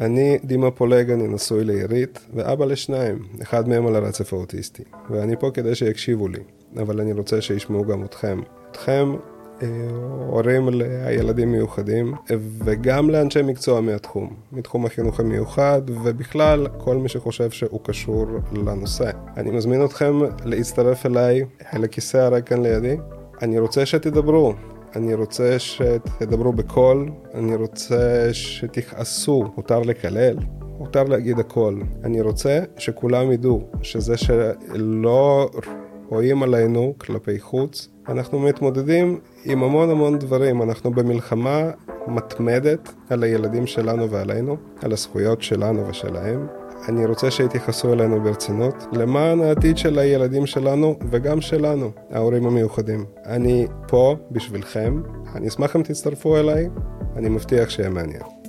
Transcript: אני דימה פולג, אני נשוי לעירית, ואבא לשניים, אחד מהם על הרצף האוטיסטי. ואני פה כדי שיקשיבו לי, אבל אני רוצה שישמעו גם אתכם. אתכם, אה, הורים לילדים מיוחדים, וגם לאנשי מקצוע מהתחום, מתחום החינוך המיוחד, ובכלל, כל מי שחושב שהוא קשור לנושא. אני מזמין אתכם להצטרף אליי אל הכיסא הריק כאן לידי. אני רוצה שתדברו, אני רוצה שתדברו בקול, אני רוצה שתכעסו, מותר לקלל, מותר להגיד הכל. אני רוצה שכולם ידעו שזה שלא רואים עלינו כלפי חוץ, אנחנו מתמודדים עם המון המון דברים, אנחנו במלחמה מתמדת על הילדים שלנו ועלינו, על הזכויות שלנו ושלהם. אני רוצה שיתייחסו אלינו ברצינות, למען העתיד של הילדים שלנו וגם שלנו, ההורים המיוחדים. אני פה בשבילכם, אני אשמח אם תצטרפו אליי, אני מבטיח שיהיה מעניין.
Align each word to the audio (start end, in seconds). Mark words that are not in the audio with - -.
אני 0.00 0.38
דימה 0.44 0.70
פולג, 0.70 1.10
אני 1.10 1.28
נשוי 1.28 1.64
לעירית, 1.64 2.18
ואבא 2.34 2.64
לשניים, 2.64 3.18
אחד 3.42 3.68
מהם 3.68 3.86
על 3.86 3.96
הרצף 3.96 4.32
האוטיסטי. 4.32 4.82
ואני 5.10 5.36
פה 5.36 5.50
כדי 5.54 5.74
שיקשיבו 5.74 6.28
לי, 6.28 6.40
אבל 6.76 7.00
אני 7.00 7.12
רוצה 7.12 7.40
שישמעו 7.40 7.84
גם 7.84 8.04
אתכם. 8.04 8.40
אתכם, 8.70 9.14
אה, 9.62 9.68
הורים 10.28 10.68
לילדים 10.68 11.52
מיוחדים, 11.52 12.14
וגם 12.64 13.10
לאנשי 13.10 13.42
מקצוע 13.42 13.80
מהתחום, 13.80 14.34
מתחום 14.52 14.86
החינוך 14.86 15.20
המיוחד, 15.20 15.82
ובכלל, 15.86 16.66
כל 16.78 16.96
מי 16.96 17.08
שחושב 17.08 17.50
שהוא 17.50 17.80
קשור 17.82 18.26
לנושא. 18.52 19.10
אני 19.36 19.50
מזמין 19.50 19.84
אתכם 19.84 20.20
להצטרף 20.44 21.06
אליי 21.06 21.44
אל 21.74 21.84
הכיסא 21.84 22.16
הריק 22.16 22.46
כאן 22.46 22.62
לידי. 22.62 22.96
אני 23.42 23.58
רוצה 23.58 23.86
שתדברו, 23.86 24.54
אני 24.96 25.14
רוצה 25.14 25.58
שתדברו 25.58 26.52
בקול, 26.52 27.10
אני 27.34 27.54
רוצה 27.56 28.28
שתכעסו, 28.32 29.44
מותר 29.56 29.80
לקלל, 29.80 30.36
מותר 30.78 31.02
להגיד 31.02 31.38
הכל. 31.38 31.80
אני 32.04 32.20
רוצה 32.20 32.60
שכולם 32.78 33.32
ידעו 33.32 33.68
שזה 33.82 34.16
שלא 34.16 35.50
רואים 36.08 36.42
עלינו 36.42 36.94
כלפי 36.98 37.40
חוץ, 37.40 37.88
אנחנו 38.08 38.38
מתמודדים 38.38 39.20
עם 39.44 39.62
המון 39.62 39.90
המון 39.90 40.18
דברים, 40.18 40.62
אנחנו 40.62 40.90
במלחמה 40.90 41.70
מתמדת 42.06 42.92
על 43.10 43.22
הילדים 43.22 43.66
שלנו 43.66 44.10
ועלינו, 44.10 44.56
על 44.82 44.92
הזכויות 44.92 45.42
שלנו 45.42 45.88
ושלהם. 45.88 46.61
אני 46.88 47.06
רוצה 47.06 47.30
שיתייחסו 47.30 47.92
אלינו 47.92 48.22
ברצינות, 48.22 48.86
למען 48.92 49.40
העתיד 49.40 49.78
של 49.78 49.98
הילדים 49.98 50.46
שלנו 50.46 50.98
וגם 51.10 51.40
שלנו, 51.40 51.90
ההורים 52.10 52.46
המיוחדים. 52.46 53.04
אני 53.26 53.66
פה 53.88 54.16
בשבילכם, 54.30 55.02
אני 55.34 55.48
אשמח 55.48 55.76
אם 55.76 55.82
תצטרפו 55.82 56.36
אליי, 56.36 56.68
אני 57.16 57.28
מבטיח 57.28 57.70
שיהיה 57.70 57.90
מעניין. 57.90 58.41